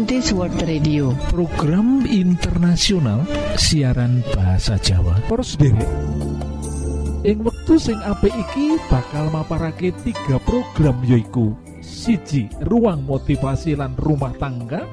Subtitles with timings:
[0.00, 1.12] Adventist World Radio.
[1.28, 3.20] Program internasional
[3.60, 5.20] siaran bahasa Jawa.
[5.28, 11.52] Poros ing wektu sing apik iki bakal maparake tiga program yoiku
[11.84, 14.88] siji ruang motivasi lan rumah tangga.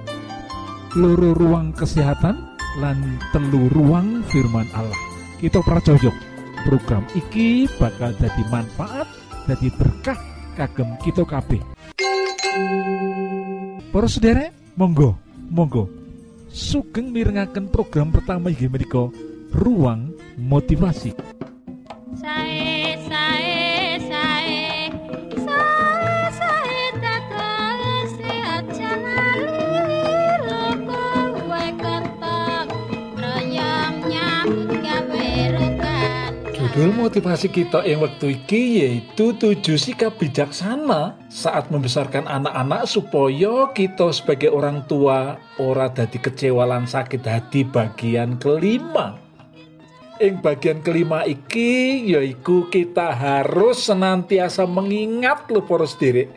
[1.00, 2.44] Loro ruang kesehatan.
[2.84, 3.00] Lan
[3.32, 5.00] telu ruang firman Allah.
[5.40, 6.16] Kita pracojok
[6.68, 9.08] program iki bakal jadi manfaat
[9.48, 10.20] jadi berkah
[10.60, 11.64] kagem kita kabeh.
[13.88, 14.12] Para
[14.78, 15.18] monggo,
[15.50, 15.90] monggo.
[16.48, 19.10] Sugeng mirengaken program pertama inggih menika
[19.52, 21.12] Ruang Motivasi.
[22.16, 22.67] Sae
[36.78, 44.14] Judul motivasi kita yang waktu iki yaitu tujuh sikap bijaksana saat membesarkan anak-anak supaya kita
[44.14, 49.18] sebagai orang tua ora dadi kecewa lan sakit hati bagian kelima.
[50.22, 56.30] Ing bagian kelima iki yaiku kita harus senantiasa mengingat lho para sederek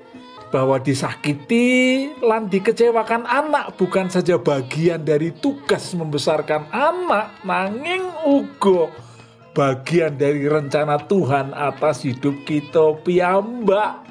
[0.49, 9.10] bahwa disakiti lan dikecewakan anak bukan saja bagian dari tugas membesarkan anak nanging uga
[9.53, 14.07] bagian dari rencana Tuhan atas hidup kita piyambak.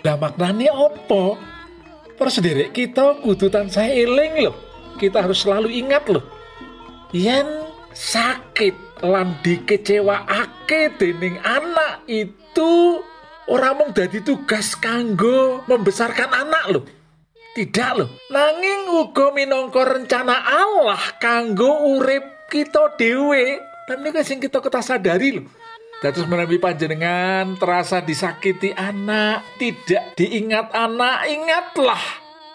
[0.00, 1.36] Lah maknanya opo?
[2.16, 4.56] Para sederek kita kudu tansah eling loh.
[5.00, 6.24] Kita harus selalu ingat loh.
[7.16, 7.48] Yen
[7.96, 13.00] sakit lan dikecewaake dening anak itu
[13.48, 16.84] ora mung dadi tugas kanggo membesarkan anak loh.
[17.56, 18.08] Tidak loh.
[18.30, 23.69] Nanging uga minangka rencana Allah kanggo urip kita dhewe.
[23.90, 25.50] Dan ini sing kita kita sadari loh.
[25.98, 31.98] Dados menawi panjenengan terasa disakiti anak, tidak diingat anak, ingatlah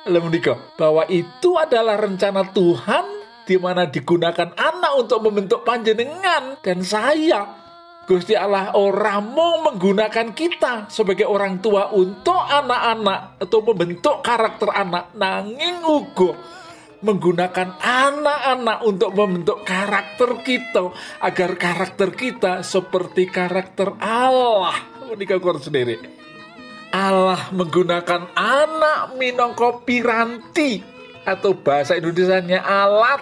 [0.07, 3.05] lho menika bahwa itu adalah rencana Tuhan
[3.43, 7.43] di mana digunakan anak untuk membentuk panjenengan dan saya.
[8.07, 15.11] Gusti Allah orang mau menggunakan kita sebagai orang tua untuk anak-anak atau membentuk karakter anak
[15.19, 16.31] nanging ugo
[17.05, 20.89] menggunakan anak-anak untuk membentuk karakter kita
[21.21, 24.73] agar karakter kita seperti karakter Allah.
[25.05, 26.01] Menikah kurang sendiri.
[26.89, 30.81] Allah menggunakan anak minangka piranti
[31.27, 33.21] atau bahasa Indonesianya alat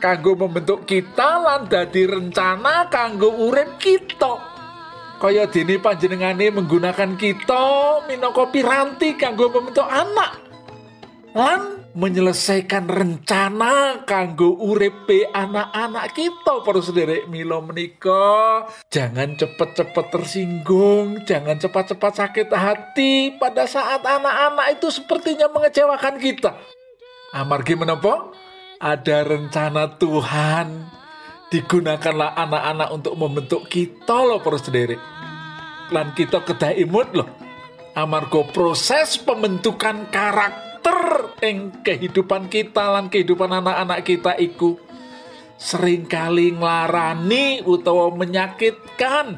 [0.00, 4.50] kanggo membentuk kita lan dadi rencana kanggo urip kita.
[5.20, 7.64] Kaya dini panjenengane menggunakan kita
[8.08, 10.32] minangka piranti kanggo membentuk anak
[11.36, 18.62] lan menyelesaikan rencana kanggo uripe anak-anak kita para sederek milo menika.
[18.90, 26.54] Jangan cepet-cepet tersinggung jangan cepat-cepat sakit hati pada saat anak-anak itu sepertinya mengecewakan kita.
[27.34, 28.30] Amargi menapa?
[28.78, 30.98] Ada rencana Tuhan.
[31.50, 35.02] Digunakanlah anak-anak untuk membentuk kita loh para sederek.
[35.90, 37.26] Lan kita kedah imut loh.
[37.98, 44.80] Amargo proses pembentukan karakter karakter ing kehidupan kita lan kehidupan anak-anak kita iku
[45.60, 49.36] sering kali nglarani utawa menyakitkan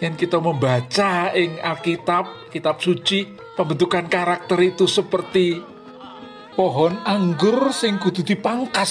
[0.00, 5.60] yang kita membaca ing Alkitab, kitab suci, pembentukan karakter itu seperti
[6.56, 8.90] pohon anggur sing kudu dipangkas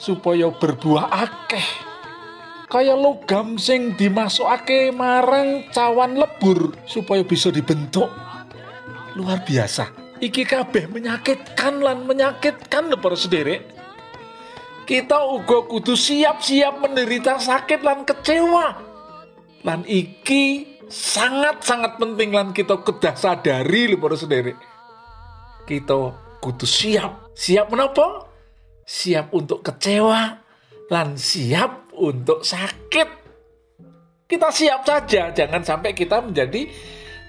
[0.00, 1.68] supaya berbuah akeh.
[2.66, 8.10] Kaya logam sing dimasukake marang cawan lebur supaya bisa dibentuk.
[9.18, 13.16] Luar biasa iki kabeh menyakitkan lan menyakitkan lho para
[14.84, 18.66] kita uga kudu siap-siap menderita sakit lan kecewa.
[19.62, 24.16] Lan iki sangat-sangat penting lan kita kedah sadari lho para
[25.64, 25.98] kita
[26.42, 27.32] kudu siap.
[27.38, 28.26] Siap menapa?
[28.84, 30.36] Siap untuk kecewa
[30.90, 33.08] lan siap untuk sakit.
[34.26, 36.66] Kita siap saja jangan sampai kita menjadi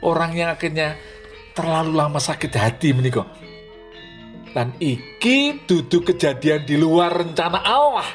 [0.02, 0.98] orang yang akhirnya
[1.56, 3.24] terlalu lama sakit hati menika.
[4.52, 8.08] Dan iki duduk kejadian di luar rencana Allah.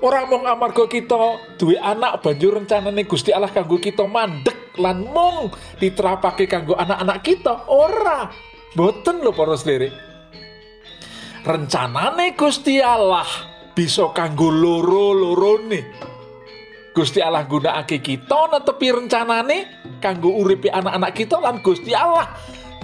[0.00, 1.20] Orang mong amarga kita
[1.60, 7.68] duwe anak banjur rencanane Gusti Allah kanggo kita mandek lan mung diterapake kanggo anak-anak kita.
[7.68, 8.32] Ora.
[8.72, 9.92] Boten lho para sendiri.
[11.44, 13.28] Rencanane Gusti Allah
[13.76, 16.09] bisa kanggo loro-lorone.
[17.00, 22.28] Gusti Allah gunakake kita netepi rencanane kanggo uripi anak-anak kita lan Gusti Allah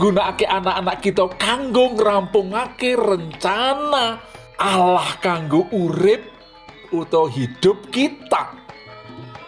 [0.00, 4.24] gunakake anak-anak kita kanggo ngrampungake rencana
[4.56, 6.32] Allah kanggo urip
[6.96, 8.56] utawa hidup kita.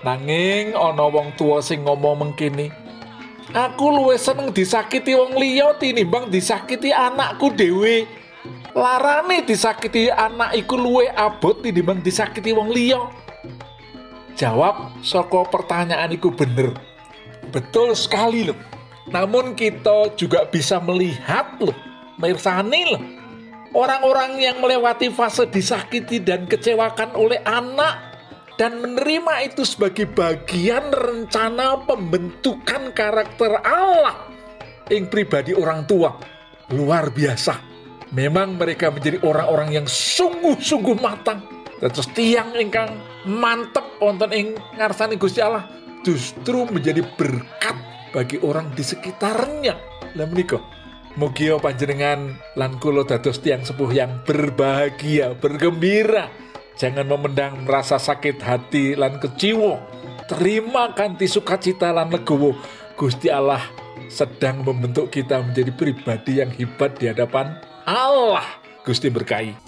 [0.05, 2.69] Nanging ana wong tua sing ngomong mengkini,
[3.57, 8.05] aku luwih seneng disakiti wong liya tinimbang disakiti anakku dhewe.
[8.77, 13.01] larane disakiti anak iku luwe abot tinimbang disakiti wong liya
[14.39, 16.79] jawab saka pertanyaan iku bener.
[17.51, 21.73] Betul sekali loh namun kita juga bisa melihat loh
[22.21, 23.03] mirsani loh
[23.73, 28.21] orang-orang yang melewati fase disakiti dan kecewakan oleh anak
[28.61, 34.29] dan menerima itu sebagai bagian rencana pembentukan karakter Allah
[34.91, 36.19] yang pribadi orang tua.
[36.75, 37.55] Luar biasa.
[38.13, 41.45] Memang mereka menjadi orang-orang yang sungguh-sungguh matang
[41.79, 44.49] terus tiang ingkang mantep wonten ing
[44.79, 45.67] ngarsani Gusti Allah
[46.07, 47.77] justru menjadi berkat
[48.15, 49.75] bagi orang di sekitarnya
[50.15, 50.63] lah menika
[51.19, 56.31] mugi panjenengan lan kula dados tiang sepuh yang berbahagia bergembira
[56.79, 59.83] jangan memendang merasa sakit hati lan keciwo
[60.31, 62.55] terima kanti sukacita lan legowo
[62.95, 63.63] Gusti Allah
[64.09, 68.45] sedang membentuk kita menjadi pribadi yang hebat di hadapan Allah.
[68.83, 69.68] Gusti berkahi.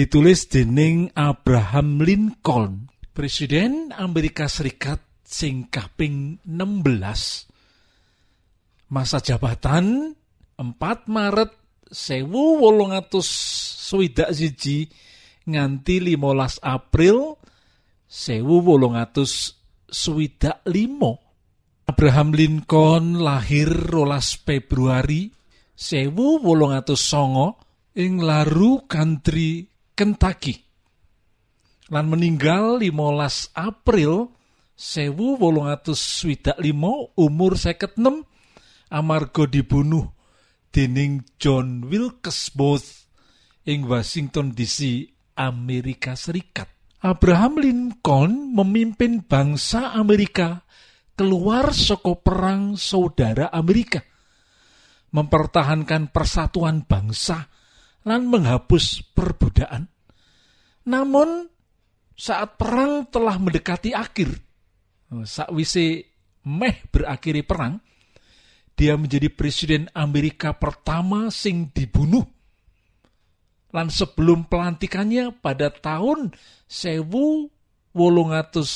[0.00, 2.88] Ditulis dening Abraham Lincoln.
[3.12, 10.16] Presiden Amerika Serikat sing kaping 16 masa jabatan
[10.56, 11.52] 4 Maret
[11.84, 14.88] sewu wolong swidak siji
[15.44, 17.36] nganti 15 April
[18.08, 19.52] sewu wolong atus
[19.84, 21.20] swidak limo
[21.84, 25.28] Abraham Lincoln lahir rolas Februari
[25.76, 27.60] sewu wolong atus songo
[28.00, 29.69] ing Laru Country
[30.00, 30.56] Kentucky
[31.92, 34.32] lan meninggal 15 April
[34.72, 38.24] sewu wolong atus swidak limo umur seket enam
[38.88, 40.08] amarga dibunuh
[40.72, 43.04] dening John Wilkes Booth
[43.68, 45.04] ing Washington DC,
[45.36, 46.72] Amerika Serikat.
[47.04, 50.64] Abraham Lincoln memimpin bangsa Amerika
[51.12, 54.00] keluar soko perang saudara Amerika,
[55.12, 57.49] mempertahankan persatuan bangsa
[58.04, 59.88] dan menghapus perbudakan.
[60.88, 61.46] Namun
[62.16, 64.32] saat perang telah mendekati akhir,
[65.24, 66.04] sakwise
[66.44, 67.80] meh berakhiri perang,
[68.76, 72.24] dia menjadi presiden Amerika pertama sing dibunuh.
[73.70, 76.32] Lan sebelum pelantikannya pada tahun
[76.66, 77.46] sewu
[77.94, 78.66] wolongatus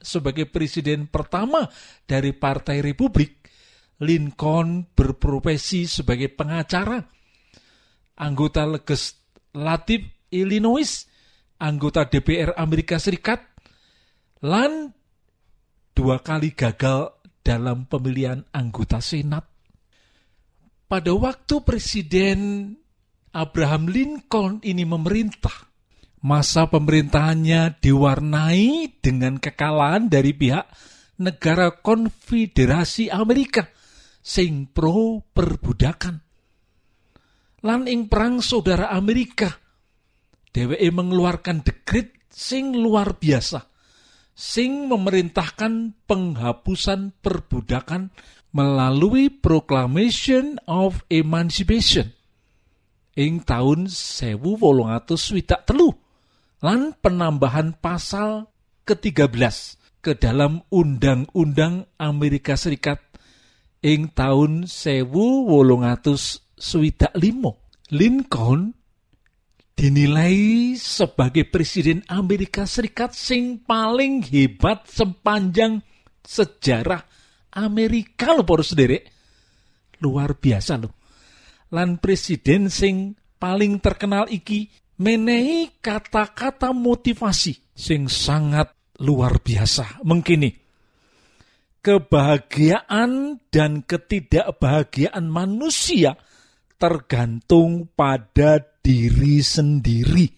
[0.00, 1.68] sebagai presiden pertama
[2.06, 3.50] dari Partai Republik,
[4.00, 7.00] Lincoln berprofesi sebagai pengacara,
[8.16, 10.00] anggota legislatif
[10.32, 11.06] Illinois,
[11.60, 13.40] anggota DPR Amerika Serikat,
[14.44, 14.92] lan
[15.96, 19.46] dua kali gagal dalam pemilihan anggota Senat.
[20.86, 22.70] Pada waktu Presiden
[23.30, 25.66] Abraham Lincoln ini memerintah,
[26.26, 30.66] masa pemerintahannya diwarnai dengan kekalahan dari pihak
[31.22, 33.70] negara konfederasi Amerika
[34.20, 36.25] sing pro perbudakan.
[37.66, 39.50] Lan ing perang saudara Amerika,
[40.54, 43.66] DWE mengeluarkan dekrit sing luar biasa–
[44.36, 48.12] sing memerintahkan penghapusan perbudakan
[48.52, 52.12] melalui Proclamation of Emancipation
[53.16, 55.96] ing tahun 1863 telu
[56.60, 58.52] lan penambahan pasal
[58.84, 59.40] ke-13
[60.04, 63.00] ke dalam Undang-Undang Amerika Serikat
[63.80, 64.68] ing tahun
[66.56, 68.72] 1865 Lincoln
[69.76, 75.84] dinilai sebagai presiden Amerika Serikat sing paling hebat sepanjang
[76.24, 77.04] sejarah
[77.60, 79.04] Amerika loh poros sendiri
[80.00, 80.96] luar biasa loh
[81.76, 90.00] lan presiden sing paling terkenal iki menehi kata-kata motivasi sing sangat luar biasa.
[90.08, 90.56] Mengkini
[91.84, 96.18] kebahagiaan dan ketidakbahagiaan manusia
[96.76, 100.30] tergantung pada diri sendiri.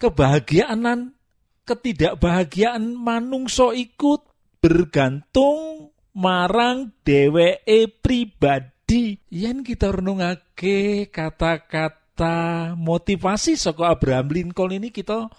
[0.00, 1.14] Kebahagiaan
[1.62, 4.26] ketidakbahagiaan manungso ikut
[4.58, 9.16] bergantung marang dheweke pribadi.
[9.30, 15.30] Yen kita renungake kata-kata motivasi saka Abraham Lincoln ini kita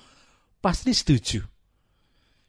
[0.63, 1.43] pasti setuju.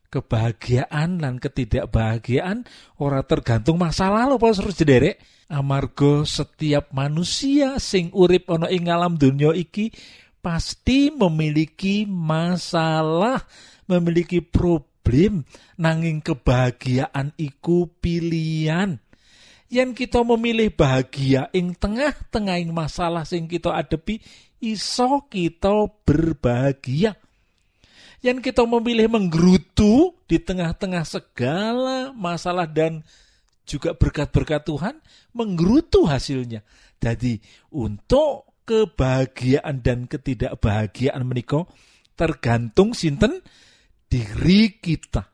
[0.09, 2.63] Kebahagiaan dan ketidakbahagiaan
[3.03, 9.21] ora tergantung masa lalu pas harus jederek amarga setiap manusia sing urip ana ing alam
[9.21, 9.93] donya iki
[10.45, 13.41] pasti memiliki masalah,
[13.89, 15.49] memiliki problem
[15.81, 19.01] nanging kebahagiaan iku pilihan.
[19.73, 24.21] Yang kita memilih bahagia ing tengah-tengah ing masalah sing kita adepi,
[24.61, 27.17] iso kita berbahagia.
[28.21, 33.05] Yang kita memilih menggerutu di tengah-tengah segala masalah dan
[33.65, 34.97] juga berkat-berkat Tuhan
[35.35, 36.63] menggerutu hasilnya.
[37.03, 37.43] Jadi
[37.75, 41.69] untuk kebahagiaan dan ketidakbahagiaan menikah
[42.17, 43.45] tergantung sinten
[44.09, 45.29] diri kita.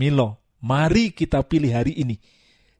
[0.00, 2.18] Milo, mari kita pilih hari ini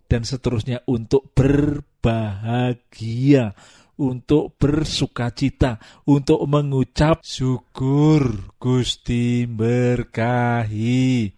[0.08, 3.52] dan seterusnya untuk berbahagia,
[4.00, 5.76] untuk bersuka cita,
[6.08, 11.37] untuk mengucap syukur Gusti berkahi.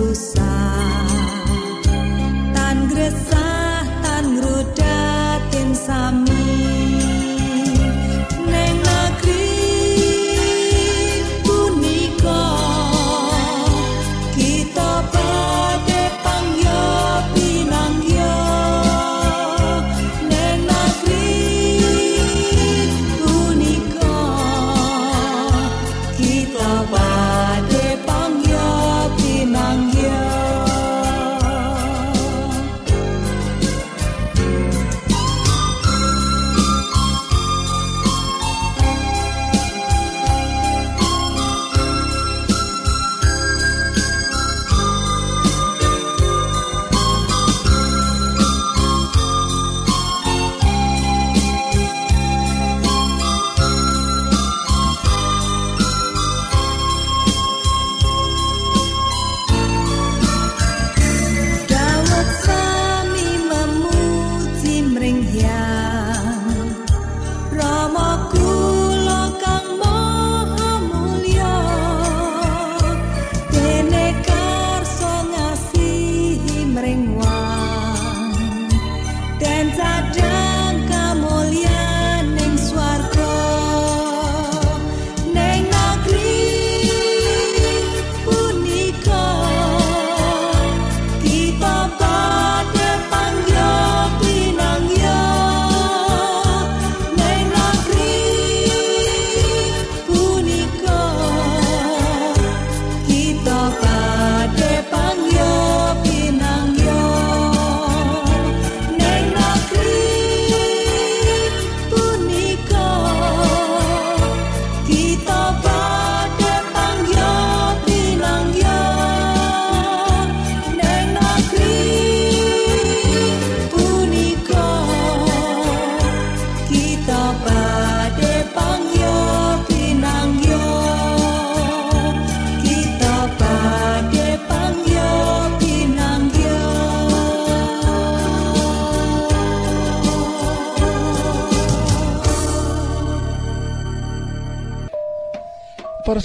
[0.00, 0.39] susah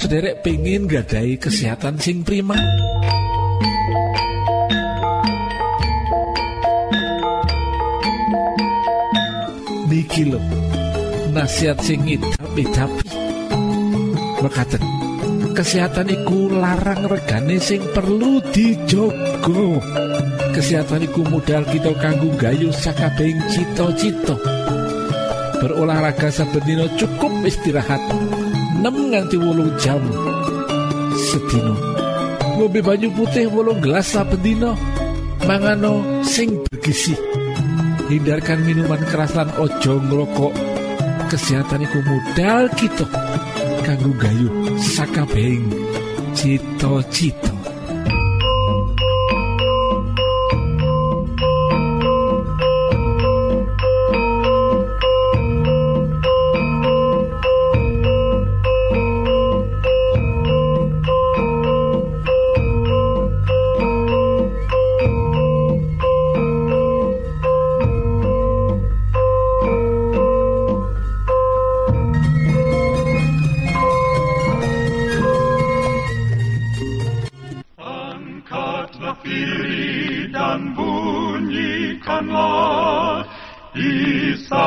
[0.06, 2.54] sederek pengen gadai kesehatan sing prima.
[9.90, 10.38] Niki lho,
[11.34, 12.70] nasihat sing idapi
[14.46, 14.84] Mekaten,
[15.58, 19.82] kesehatan iku larang regane sing perlu dijogo.
[20.54, 24.38] Kesehatan iku modal kita kanggo gayu sakabehing cita-cita.
[25.58, 27.98] Berolahraga saben dina cukup istirahat
[28.86, 29.98] 6 nganti 8 jam
[31.18, 31.74] sedina.
[32.54, 34.14] Ngombe banyu putih 8 gelas
[34.46, 34.78] dina.
[35.50, 37.18] Mangano sing bergizi.
[38.14, 40.54] Hindarkan minuman keras lan ojo ngrokok.
[41.34, 43.10] Kesehatan iku modal kita
[43.82, 45.66] kanggo gayu sakabehing
[46.38, 47.55] cita-cita.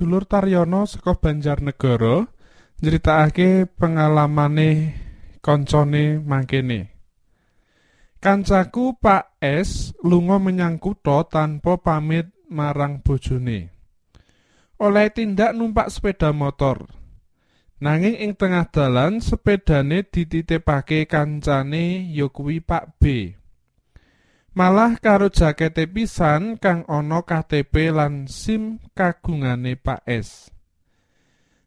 [0.00, 2.24] Sedulur Taryono saka Banjarnegara
[2.80, 4.96] nyritakake pengalamane
[5.44, 6.88] koncone mangkene.
[8.16, 13.76] Kancaku Pak S lunga menyang kutha tanpa pamit marang bojone.
[14.80, 16.88] Oleh tindak numpak sepeda motor.
[17.84, 22.32] Nanging ing tengah dalan sepedane dititipake kancane ya
[22.64, 23.36] Pak B.
[24.50, 30.50] Malah karo jakete pisan kang ana KTP lan SIM kagungane Pak S.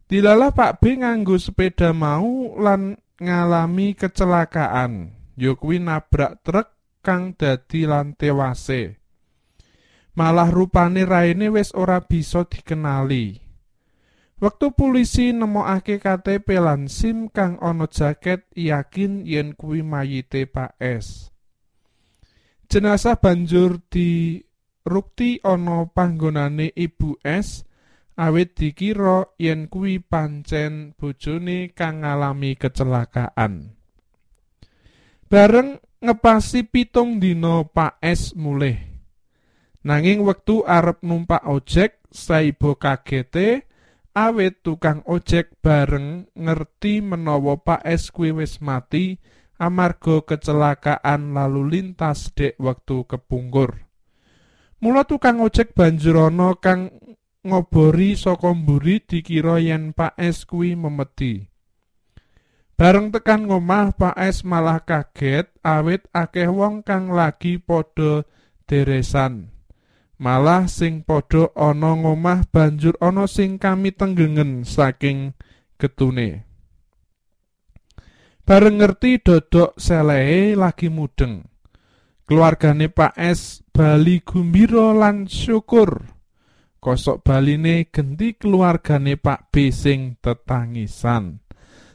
[0.04, 5.16] Dilalah Pak B nganggo sepeda mau lan ngalami kecelakaan.
[5.32, 6.68] Ya kuwi nabrak truk
[7.00, 9.00] kang dadi lan tewase.
[10.12, 13.40] Malah rupane raine wis ora bisa dikenali.
[14.44, 21.33] Wektu polisi nemokake KTP lan SIM kang ana jaket yakin yen kuwi mayite Pak S.
[22.74, 27.62] Jenazah banjur dirukti ana panggonane Ibu S
[28.18, 33.78] awit dikira yen kuwi pancen bojone kang ngalami kecelakaan.
[35.30, 38.82] Bareng ngepasi pitung dina Pak S mulih.
[39.86, 43.70] Nanging wektu arep numpak ojek saibo kagete
[44.18, 49.22] awit tukang ojek bareng ngerti menawa Pak S kuwi wis mati
[49.58, 53.84] amarga kecelakaan lalu lintas dek wektu kepungkur.
[54.84, 56.92] Mula tukang ojek banjur ana kang
[57.44, 61.48] ngobori saka mburi dikira yen Pak S kuwi memeti.
[62.74, 68.26] Bareng tekan ngomah Pak S malah kaget awit akeh wong kang lagi padha
[68.66, 69.54] deresan.
[70.18, 75.38] Malah sing padha ana ngomah banjur ana sing kami tenggengen saking
[75.78, 76.43] getune.
[78.44, 81.48] Bareng ngerti dodok selehe lagi mudeng.
[82.28, 86.12] Keluargane Pak S bali gumbira lan syukur.
[86.76, 91.40] Kosok baline genti keluargane Pak B sing tetangisan.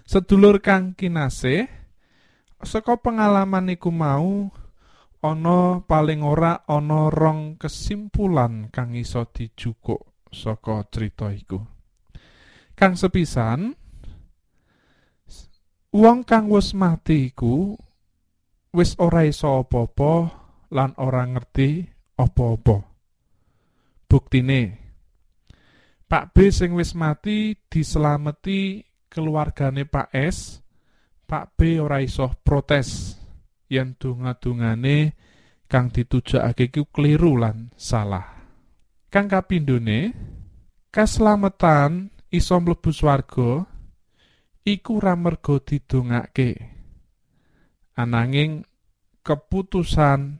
[0.01, 1.69] Sedulur kang kinasih,
[2.65, 4.49] saka pengalaman iku mau
[5.21, 11.61] ana paling ora ana rong kesimpulan kang iso dijukuk saka cerita iku.
[12.73, 13.78] Kang sepisan
[15.89, 17.73] wong kang wis mati iku
[18.73, 20.13] wis ora iso apa-apa
[20.73, 21.81] lan ora ngerti
[22.17, 22.77] apa-apa.
[24.09, 24.61] Buktine
[26.09, 30.57] Pak B sing wis mati diselameti keluargane Pak S.
[31.29, 33.13] Pak B ora iso protes
[33.69, 35.13] yen donga-dungane
[35.69, 38.41] kang ditujakake ku kliru lan salah.
[39.13, 40.13] Kang kapindhone,
[40.89, 43.69] kaslametan iso mlebu swarga
[44.77, 46.49] iku ora merga didongake.
[47.97, 48.63] Ananging
[49.25, 50.39] keputusan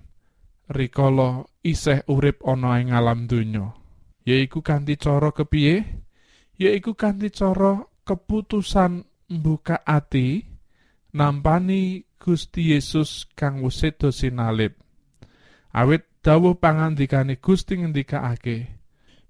[0.70, 3.74] rikala isih urip ana ing alam donya,
[4.24, 6.06] yaiku kanthi cara kepiye?
[6.56, 10.46] Yaiku kanthi cara keputusan mbuka ati
[11.16, 14.76] nampani Gusti Yesus kang wis seda sinalib.
[15.72, 18.80] Awit dawuh pangandikane Gusti ngendikake,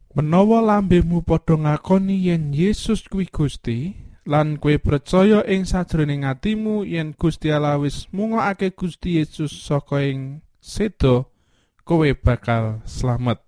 [0.10, 3.94] Menawa lambemu padha ngakoni yen Yesus kuwi Gusti,
[4.30, 10.46] lan kue percaya ing sajroning atimu yen Gusti Allah wis mungokake Gusti Yesus saka ing
[10.62, 11.26] seda,
[11.82, 13.42] kowe bakal slamet.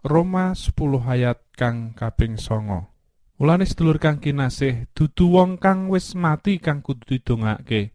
[0.00, 0.72] Roma 10
[1.04, 2.90] ayat kang kaping songo.
[3.36, 7.92] Mulane sedulur kang kinasih, dudu wong kang wis mati kang kudu didongake.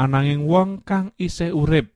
[0.00, 1.92] Ananging wong kang isih urip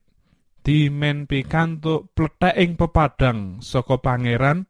[0.61, 4.69] dimen pikantuk plethek pepadang saka pangeran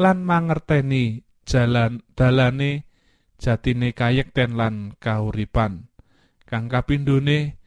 [0.00, 2.85] lan mangerteni jalan dalane
[3.36, 5.92] jatine kayekten lan kauripan.
[6.46, 7.58] Kang kapindhone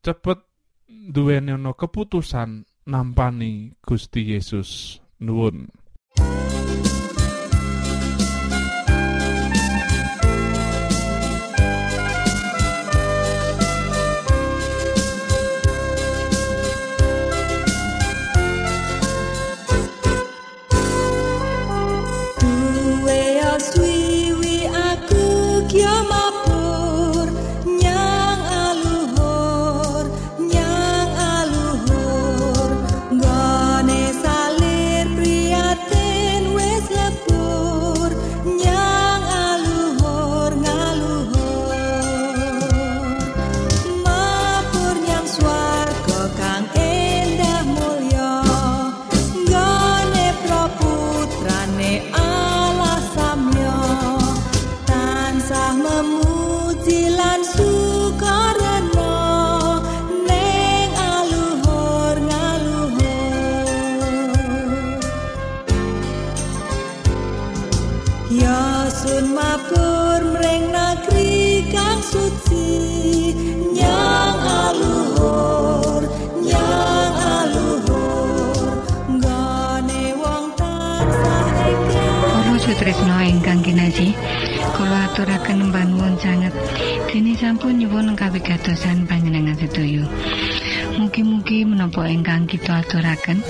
[0.00, 0.38] cepet
[0.86, 5.00] duweni keputusan nampani Gusti Yesus.
[5.20, 5.68] Nuwun.
[82.60, 84.12] Sutresna ingkang kinasih,
[84.76, 86.52] kula aturaken panuwun sanget
[87.08, 90.04] dene sampun nyuwun kawigatosan panjenengan sedaya.
[91.00, 93.40] Mugi-mugi menapa ingkang kita aturaken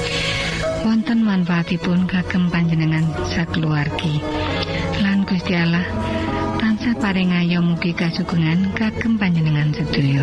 [0.87, 4.23] wonten manfaatipun kagem panjenengan sakeluargi.
[5.03, 5.85] Lan Gusti Allah
[6.63, 10.23] tansah paring ayo mugi kasugengan kagem panjenengan sedaya.